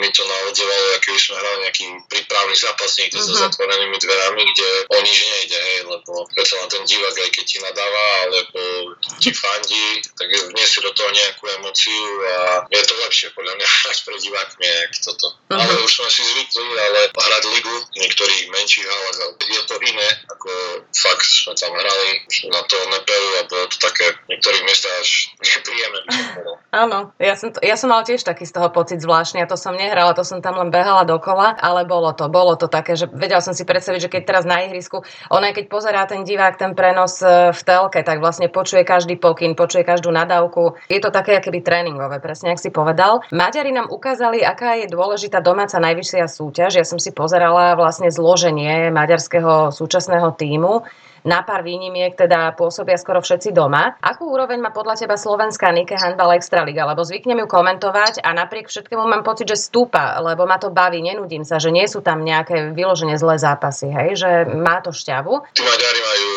[0.00, 3.32] mi to naodzovalo, aký sme hrali nejaký prípravný zápas niekde uh-huh.
[3.32, 3.42] so mhm.
[3.48, 7.58] zatvorenými dverami, kde o nič nejde, hej, lebo preto len ten divák, aj keď ti
[7.60, 8.60] nadáva, alebo
[9.20, 12.36] ti fandí, tak vniesie do toho nejakú emociu a
[12.68, 15.26] je to lepšie podľa mňa hrať pre divákmi, jak toto.
[15.32, 15.60] Uh-huh.
[15.60, 18.86] Ale už sme si zvykli, ale hrať ligu v niektorých menších
[19.44, 20.48] je to iné, ako
[20.96, 25.10] fakt sme tam hrali na to neperu a bolo to také v niektorých miestach až
[25.44, 26.00] nepríjemné.
[26.72, 29.74] Áno, ja som, ja som mal tiež taký z toho pocit zvláštny ja to som
[29.74, 33.42] nehrala, to som tam len behala dokola, ale bolo to, bolo to také, že vedel
[33.42, 35.02] som si predstaviť, že keď teraz na ihrisku,
[35.34, 39.18] on aj keď pozerá ten divák ten prenos e, v telke, tak vlastne počuje každý
[39.18, 40.78] pokyn, počuje každú nadávku.
[40.86, 43.26] Je to také akéby tréningové, presne ak si povedal.
[43.34, 46.78] Maďari nám ukázali, aká je dôležitá domáca najvyššia súťaž.
[46.78, 50.84] Ja som si pozerala vlastne zloženie maďarského súčasného týmu
[51.22, 53.94] na pár výnimiek teda pôsobia skoro všetci doma.
[54.02, 56.82] Akú úroveň má podľa teba slovenská Nike Handball Extraliga?
[56.82, 60.98] Lebo zvyknem ju komentovať a napriek všetkému mám pocit, že stúpa, lebo ma to baví,
[60.98, 65.54] nenudím sa, že nie sú tam nejaké vyložené zlé zápasy, hej, že má to šťavu.
[65.54, 66.30] Tí Maďari majú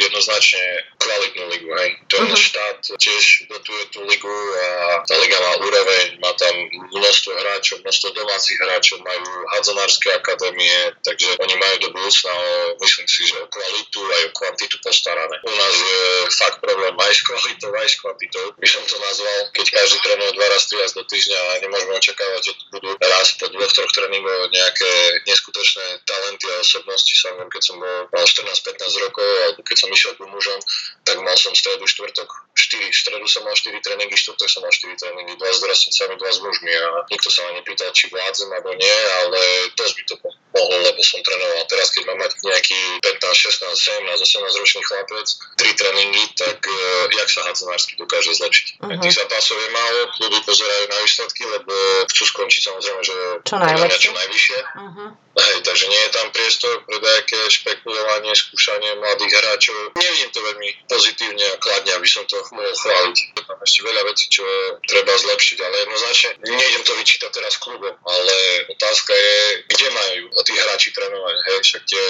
[0.00, 0.64] jednoznačne
[1.10, 1.90] kvalitnú ligu, hej.
[2.06, 2.38] Ten uh-huh.
[2.38, 6.54] štát tiež dotuje tú ligu a tá liga má úroveň, má tam
[6.94, 9.26] množstvo hráčov, množstvo domácich hráčov, majú
[9.58, 12.32] hadzanárske akadémie, takže oni majú do budúcna,
[12.78, 15.36] myslím si, že o kvalitu aj o kvantitu postarané.
[15.42, 16.02] U nás je
[16.38, 18.44] fakt problém aj s kvalitou, aj s kvantitou.
[18.54, 21.92] By som to nazval, keď každý trénuje dva raz, tri raz do týždňa a nemôžeme
[21.98, 24.92] očakávať, že budú raz po dvoch, troch tréningoch nejaké
[25.26, 27.10] neskutočné talenty a osobnosti.
[27.10, 30.60] Samozrejme, keď som bol 14-15 rokov, alebo keď som išiel ku mužom,
[31.04, 34.72] tak mal som stredu, štvrtok, 4, v stredu som mal 4 tréningy, štvrtok som mal
[34.72, 38.48] 4 tréningy, dva s dorastnicami, dva s mužmi a nikto sa ma nepýtal, či vládzem
[38.52, 39.40] alebo nie, ale
[39.74, 40.14] dosť by to
[40.54, 41.64] mohol, lebo som trénoval.
[41.70, 47.06] Teraz, keď mám mať nejaký 15, 16, 17, 18 ročný chlapec, 3 tréningy, tak uh,
[47.10, 48.66] jak sa hadzanársky dokáže zlepšiť.
[48.84, 49.00] Uh-huh.
[49.00, 51.72] Tých zápasov je málo, kluby pozerajú na výsledky, lebo
[52.12, 54.04] chcú skončiť samozrejme, že čo, najlepšie.
[54.04, 54.58] čo najvyššie.
[54.60, 55.08] Uh-huh.
[55.30, 59.94] Hej, takže nie je tam priestor pre nejaké špekulovanie, skúšanie mladých hráčov.
[59.94, 63.16] Nevidím to veľmi pozitívne a kladne, aby som to mohol chváliť.
[63.46, 64.42] Tam ešte veľa vecí, čo
[64.90, 68.36] treba zlepšiť, ale jednoznačne nejdem to vyčítať teraz klubom, ale
[68.74, 69.38] otázka je,
[69.70, 71.36] kde majú tí hráči trénovať.
[71.46, 72.04] Hej, však tie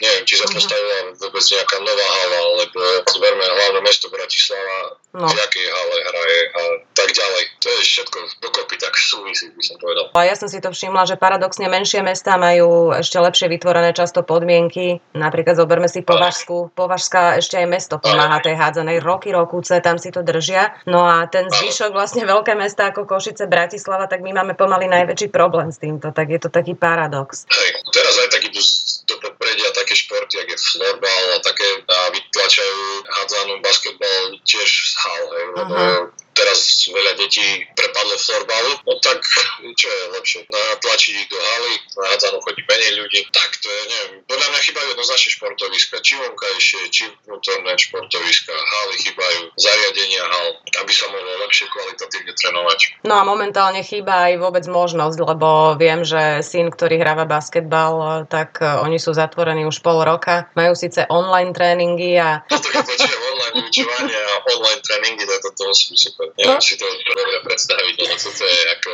[0.00, 0.54] neviem, či sa mhm.
[0.56, 5.26] postavila vôbec nejaká nová hala, alebo zberme hlavné mesto Bratislava, no.
[5.28, 6.62] v jakej hale hraje a
[6.96, 7.44] tak ďalej.
[7.60, 10.04] To je všetko dokopy tak súvisí, by som povedal.
[10.14, 14.24] A ja som si to všimla, že paradoxne menšie mesta majú ešte lepšie vytvorené často
[14.24, 15.02] podmienky.
[15.12, 16.72] Napríklad zoberme si Považsku.
[16.72, 19.02] Považská ešte aj mesto pomáha tej hádzanej.
[19.02, 20.74] Roky, rokúce, tam si to držia.
[20.86, 25.28] No a ten zvyšok vlastne veľké mesta ako Košice, Bratislava, tak my máme pomaly najväčší
[25.28, 26.14] problém s týmto.
[26.14, 27.44] Tak je to taký paradox.
[27.50, 28.60] Hej, teraz aj tak idú
[29.10, 34.94] do popredia také športy, ako je florbal a také a vytlačajú hádzanú basketbal tiež z
[35.02, 35.46] hal, hej,
[36.40, 37.44] teraz veľa detí
[37.76, 39.20] prepadlo v florbalu, no tak
[39.76, 40.40] čo je lepšie?
[40.48, 44.60] Natlačiť ich do haly, na hádzanú chodí menej ľudí, tak to je, neviem, podľa mňa
[44.64, 50.46] chýbajú jednoznačne športoviska, či vonkajšie, či vnútorné športoviska, haly chýbajú, zariadenia hal,
[50.80, 52.78] aby sa mohlo lepšie kvalitatívne trénovať.
[53.04, 58.64] No a momentálne chýba aj vôbec možnosť, lebo viem, že syn, ktorý hráva basketbal, tak
[58.64, 62.46] e, oni sú zatvorení už pol roka, majú síce online tréningy a...
[62.48, 62.56] No
[63.50, 66.26] počujem online vyučovanie a online tréningy, to, to, to musí byť super.
[66.38, 66.62] Neviem no.
[66.62, 68.90] si to dobre predstaviť, no to, to je ako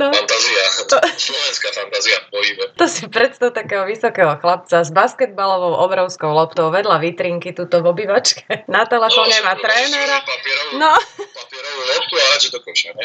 [0.00, 0.06] no.
[0.10, 0.96] fantázia, to...
[1.30, 2.64] slovenská fantázia v pohybe.
[2.76, 8.66] To si predstav takého vysokého chlapca s basketbalovou obrovskou loptou vedľa vitrinky tuto v obývačke.
[8.66, 10.16] Na telefóne no, má trénera.
[10.22, 10.92] Papierovú, no.
[11.16, 13.04] papierovú loptu a hádže do koša, ne?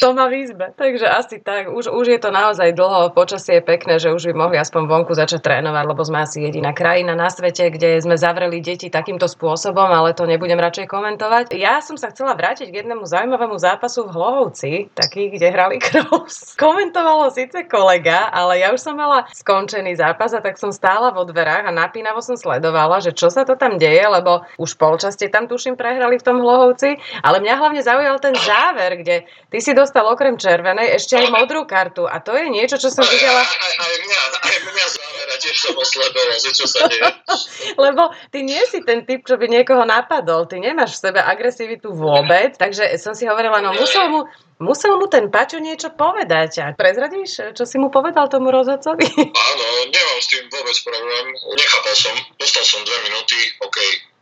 [0.00, 1.68] to má v takže asi tak.
[1.72, 5.12] Už, už je to naozaj dlho, počasie je pekné, že už by mohli aspoň vonku
[5.12, 9.86] začať trénovať, lebo sme asi jediná krajina na svete, kde sme zavreli deti takýmto spôsobom,
[9.86, 11.52] ale to nebudem radšej komentovať.
[11.56, 16.52] Ja som sa chcela vrátiť k jednému zaujímavému zápasu v Hlohovci, taký, kde hrali Crows.
[16.60, 21.26] Komentovalo síce kolega, ale ja už som mala skončený zápas a tak som stála vo
[21.26, 25.46] dverách a napínavo som sledovala, že čo sa to tam deje, lebo už polčaste tam
[25.50, 30.06] tuším prehrali v tom Hlohovci, ale mňa hlavne zaujal ten záver, kde ty si dostal
[30.06, 33.42] okrem červenej ešte aj modrú kartu a to je niečo, čo som videla...
[33.42, 37.08] Aj, aj, aj mňa, aj mňa záver a tiež som osledoval, že čo sa deje.
[37.84, 40.44] lebo ty nie si ten typ, čo by niekoho napadol.
[40.50, 42.58] Ty nemáš v sebe agresivitu vôbec.
[42.58, 44.26] Takže som si hovorila, no musel mu,
[44.60, 46.50] musel mu ten Pačo niečo povedať.
[46.62, 49.06] A prezradíš, čo si mu povedal tomu rozhodcovi?
[49.30, 51.26] Áno, nemám s tým vôbec problém.
[51.56, 53.78] Nechápal som, dostal som dve minúty, OK,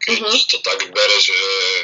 [0.09, 0.49] keď uh-huh.
[0.49, 1.37] to tak bere, že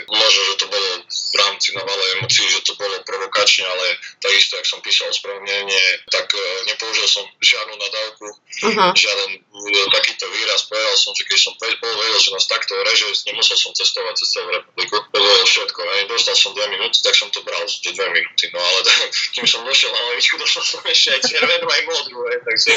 [0.09, 4.65] možno, že to bolo v rámci navalej emócií, že to bolo provokačne, ale takisto, ak
[4.65, 8.91] som písal ospravedlnenie, tak uh, nepoužil som žiadnu nadávku, uh-huh.
[8.97, 10.65] žiaden uh, takýto výraz.
[10.73, 14.29] Povedal som, že keď som bol vedel, že nás takto reže, nemusel som cestovať cez
[14.33, 14.97] celú republiku.
[15.13, 15.81] To bolo všetko.
[15.85, 16.01] Hej.
[16.09, 18.49] Dostal som dve minúty, tak som to bral, že dve minúty.
[18.57, 18.81] No ale
[19.37, 22.19] kým som došiel na lavičku, dostal som ešte aj červenú, aj modrú.
[22.33, 22.39] Hej.
[22.41, 22.71] Takže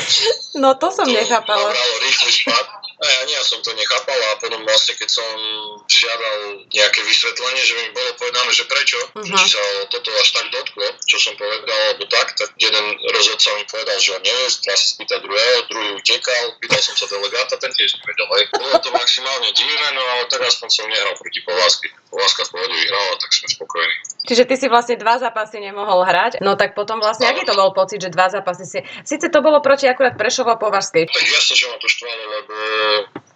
[0.59, 1.71] no to som to nechápala.
[1.71, 2.67] To rýchly spad.
[2.97, 5.29] A ja nie som to nechápal a potom vlastne, keď som
[5.85, 9.21] žiadal nejaké vysvetlenie, že mi bolo povedané, že prečo, uh-huh.
[9.21, 9.61] že či sa
[9.93, 14.17] toto až tak dotklo, čo som povedal, alebo tak, tak jeden rozhodca mi povedal, že
[14.17, 18.27] on nevie, teraz sa spýta druhého, druhý utekal, pýtal som sa delegáta, ten tiež nevedel.
[18.33, 18.45] Hej.
[18.57, 21.93] Bolo to maximálne divné, no ale tak aspoň som nehral proti Povázky.
[22.09, 23.95] Povázka v pohode vyhrala, tak sme spokojní.
[24.27, 27.71] Čiže ty si vlastne dva zápasy nemohol hrať, no tak potom vlastne, aký to bol
[27.71, 28.79] pocit, že dva zápasy si...
[29.07, 31.07] Sice to bolo proti akurát Prešova a Považskej.
[31.07, 32.53] Tak jasne, že ma to štvalo, lebo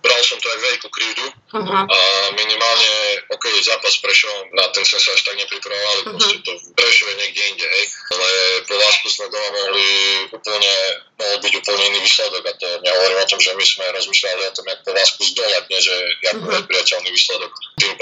[0.01, 1.85] bral som to aj veľkú krivdu uh-huh.
[1.85, 1.99] a
[2.33, 2.91] minimálne,
[3.29, 6.13] ok, zápas Prešov, na ten sme sa až tak nepripravovali, uh-huh.
[6.17, 8.27] proste to v Prešove niekde inde, hej, ale
[8.65, 9.87] po Lásku sme doma mohli
[10.33, 10.73] úplne,
[11.21, 14.55] mohol byť úplne iný výsledok a to nehovorím o tom, že my sme rozmýšľali o
[14.57, 15.95] tom, jak po Lásku zdolať, nie že
[16.25, 16.65] jak uh-huh.
[16.65, 17.51] Priateľný výsledok.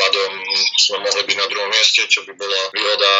[0.09, 0.33] Pádom
[0.81, 3.13] sme mohli byť na druhom mieste, čo by bola výhoda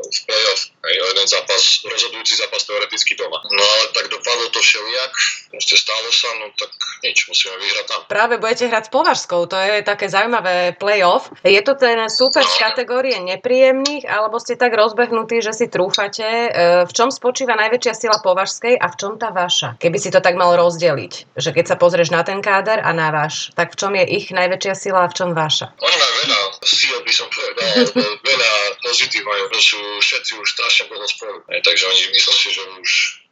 [0.00, 0.72] v play-off.
[0.88, 3.44] Hej, o jeden zápas, rozhodujúci zápas teoreticky doma.
[3.52, 5.12] No ale tak dopadlo to všelijak,
[5.52, 6.72] proste stalo sa, no tak
[7.04, 11.30] nič, musíme vyhrať tam práve budete hrať s Považskou, to je také zaujímavé play-off.
[11.46, 16.26] Je to ten super z kategórie nepríjemných, alebo ste tak rozbehnutí, že si trúfate?
[16.26, 16.48] E,
[16.84, 19.78] v čom spočíva najväčšia sila Považskej a v čom tá vaša?
[19.78, 23.14] Keby si to tak mal rozdeliť, že keď sa pozrieš na ten káder a na
[23.14, 25.72] váš, tak v čom je ich najväčšia sila a v čom vaša?
[25.78, 27.88] Oni majú veľa síl, by som povedal,
[28.20, 28.52] veľa
[28.84, 31.38] pozitív majú, sú všetci už strašne dlho spolu.
[31.48, 32.62] Takže oni myslím si, že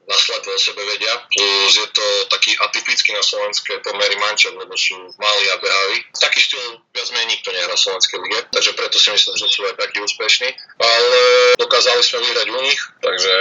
[0.08, 1.12] už naslepo o sebe vedia.
[1.28, 5.98] Plus je to taký atypický na slovenské pomery mančov, lebo sú malí a behaví.
[6.16, 9.60] Taký štýl viac menej nikto nehrá v slovenskej lige, takže preto si myslím, že sú
[9.68, 10.48] aj takí úspešní.
[10.80, 11.20] Ale
[11.60, 13.32] dokázali sme vyhrať u nich, takže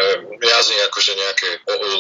[0.44, 1.50] ja z nich akože nejaké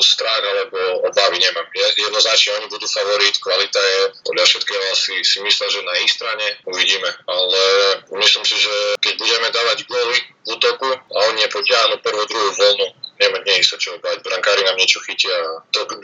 [0.03, 1.67] strach alebo obavy nemám.
[1.95, 6.45] Jednoznačne oni budú favorit, kvalita je podľa všetkého asi si myslia, že na ich strane
[6.67, 7.09] uvidíme.
[7.27, 7.61] Ale
[8.19, 13.06] myslím si, že keď budeme dávať góly v útoku a oni nepotiahnu prvú, druhú voľnu,
[13.19, 15.33] neviem, nie sa čo bať, brankári nám niečo chytia.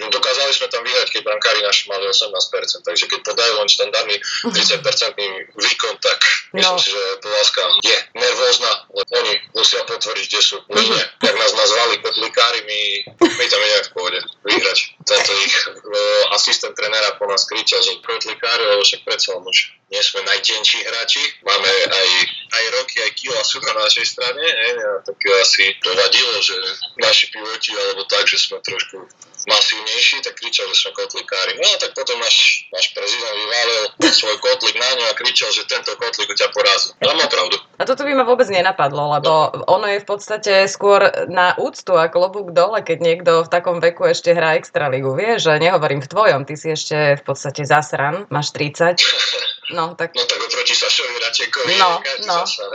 [0.09, 4.15] Dokázali sme tam vyhrať, keď brankári naši mali 18%, takže keď podajú len štandardný
[4.49, 6.19] 30% výkon, tak
[6.53, 6.77] no.
[6.77, 10.57] myslím si, že Poláska je nervózna, lebo oni musia potvrdiť, kde sú.
[10.69, 11.03] My nie.
[11.23, 12.79] Jak nás nazvali kotlikári, my,
[13.21, 14.77] my tam ideme v pôde vyhrať.
[15.07, 20.01] Tento ich uh, asistent trenéra po nás kričal, že kotlikári, lebo však predsa už nie
[20.01, 22.09] sme najtenší hráči, máme aj,
[22.49, 24.69] aj roky, aj kila sú na našej strane, ne?
[24.81, 26.57] a tak asi to vadilo, že
[27.03, 29.03] naši pivoti, alebo tak, že sme trošku
[29.43, 31.59] masívnejší, tak kričal, že sme kotlikári.
[31.59, 35.91] No tak potom náš, náš prezident vyválil svoj kotlik na ňu a kričal, že tento
[35.99, 36.95] kotlik ťa porazí.
[37.03, 37.59] No má pravdu.
[37.79, 39.67] A toto by ma vôbec nenapadlo, lebo no.
[39.67, 44.07] ono je v podstate skôr na úctu a klobúk dole, keď niekto v takom veku
[44.07, 45.11] ešte hrá extraligu.
[45.11, 48.99] Vieš, že nehovorím v tvojom, ty si ešte v podstate zasran, máš 30.
[49.71, 50.11] No, tak...
[50.11, 52.43] No tak oproti Sašovi Račekovi no, no.
[52.43, 52.67] Zasran,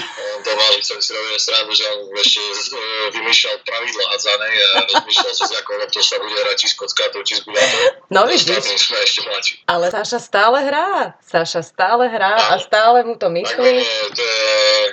[0.42, 2.78] pomaly som si robil srandu, že on ešte e,
[3.14, 7.22] vymýšľal pravidla hadzanej a rozmýšľal sa, z akou to sa bude hrať či s kockátou,
[7.22, 7.82] či s guľatou.
[8.10, 8.60] No vidíš.
[8.76, 9.54] sme ešte mladší.
[9.70, 11.16] Ale Saša stále hrá.
[11.24, 13.74] Saša stále hrá a stále mu to myslí.
[13.80, 14.32] Je,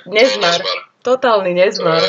[0.07, 0.61] nezmar.
[0.99, 2.03] Totálny nezmar.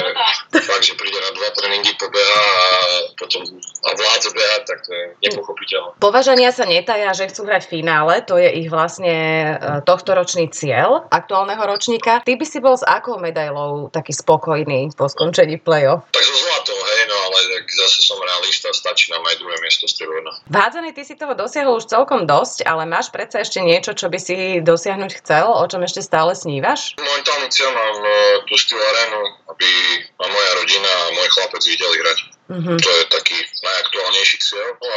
[0.51, 2.79] Fakt, že príde na dva tréningy, pobeha a
[3.15, 3.47] potom
[3.81, 5.91] a vládze behať, tak to je nepochopiteľné.
[5.97, 9.15] Považania sa netaja, že chcú hrať finále, to je ich vlastne
[9.57, 12.21] e, tohto ročný cieľ aktuálneho ročníka.
[12.21, 16.05] Ty by si bol s akou medailou taký spokojný po skončení play-off?
[16.13, 19.89] Tak so zlatou, hej, no ale tak zase som realista, stačí nám aj druhé miesto
[19.89, 20.33] strieborné.
[20.45, 24.13] V hádzaní ty si toho dosiahol už celkom dosť, ale máš predsa ešte niečo, čo
[24.13, 27.01] by si dosiahnuť chcel, o čom ešte stále snívaš?
[27.01, 29.69] Momentálny cieľ mám uh, tú arénu, aby
[30.21, 32.19] ma moja rodina a môj chlapec videli hrať.
[32.51, 32.79] Mm-hmm.
[32.83, 34.75] To je taký najaktuálnejší cieľ.
[34.75, 34.93] A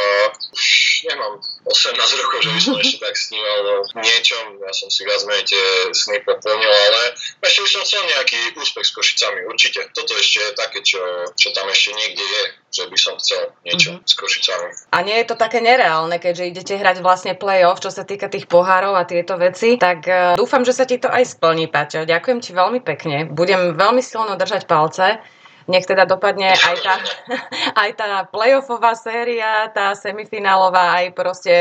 [0.50, 0.64] už
[1.06, 1.38] nemám
[1.70, 4.44] 18 rokov, že by som ešte tak sníval o niečom.
[4.58, 5.64] Ja som si viac menej tie
[5.94, 7.14] sny poplnil, ale
[7.46, 9.86] ešte by som chcel nejaký úspech s Košicami, určite.
[9.94, 10.98] Toto ešte je také, čo,
[11.38, 12.42] čo tam ešte niekde je
[12.74, 14.10] že by som chcel niečo mm-hmm.
[14.10, 14.68] s Košicami.
[14.90, 18.50] A nie je to také nereálne, keďže idete hrať vlastne play-off, čo sa týka tých
[18.50, 22.02] pohárov a tieto veci, tak uh, dúfam, že sa ti to aj splní, Paťo.
[22.02, 23.30] Ďakujem ti veľmi pekne.
[23.30, 25.22] Budem veľmi silno držať palce
[25.66, 26.94] nech teda dopadne aj tá,
[27.82, 31.54] aj tá playoffová séria, tá semifinálová, aj proste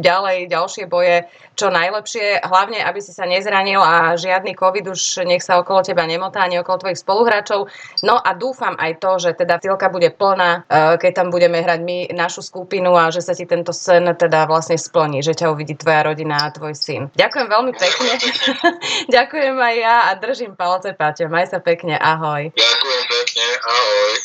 [0.00, 5.40] ďalej, ďalšie boje čo najlepšie, hlavne aby si sa nezranil a žiadny COVID už nech
[5.40, 7.72] sa okolo teba nemotá, ani okolo tvojich spoluhráčov.
[8.04, 11.80] No a dúfam aj to, že teda silka bude plná, e, keď tam budeme hrať
[11.80, 15.72] my našu skupinu a že sa ti tento sen teda vlastne splní, že ťa uvidí
[15.80, 17.08] tvoja rodina a tvoj syn.
[17.16, 18.12] Ďakujem veľmi pekne.
[19.16, 21.32] Ďakujem aj ja a držím palce, Paťo.
[21.32, 22.52] Maj sa pekne, ahoj.
[22.52, 24.16] Ďakujem pekne, ahoj.